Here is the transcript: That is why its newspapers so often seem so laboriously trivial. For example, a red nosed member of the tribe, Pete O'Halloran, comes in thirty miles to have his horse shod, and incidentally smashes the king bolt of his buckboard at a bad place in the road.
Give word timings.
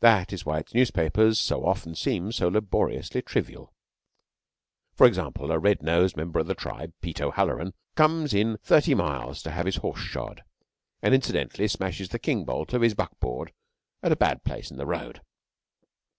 That 0.00 0.32
is 0.32 0.46
why 0.46 0.60
its 0.60 0.72
newspapers 0.72 1.38
so 1.38 1.66
often 1.66 1.94
seem 1.94 2.32
so 2.32 2.48
laboriously 2.48 3.20
trivial. 3.20 3.74
For 4.94 5.06
example, 5.06 5.52
a 5.52 5.58
red 5.58 5.82
nosed 5.82 6.16
member 6.16 6.40
of 6.40 6.46
the 6.46 6.54
tribe, 6.54 6.94
Pete 7.02 7.20
O'Halloran, 7.20 7.74
comes 7.94 8.32
in 8.32 8.56
thirty 8.62 8.94
miles 8.94 9.42
to 9.42 9.50
have 9.50 9.66
his 9.66 9.76
horse 9.76 10.00
shod, 10.00 10.42
and 11.02 11.14
incidentally 11.14 11.68
smashes 11.68 12.08
the 12.08 12.18
king 12.18 12.46
bolt 12.46 12.72
of 12.72 12.80
his 12.80 12.94
buckboard 12.94 13.52
at 14.02 14.10
a 14.10 14.16
bad 14.16 14.42
place 14.42 14.70
in 14.70 14.78
the 14.78 14.86
road. 14.86 15.20